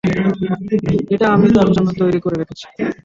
এটা 1.13 1.25
আমি 1.31 1.47
তার 1.55 1.67
জন্যে 1.71 1.93
তৈরি 1.99 2.19
করে 2.21 2.35
রেখেছি। 2.37 2.65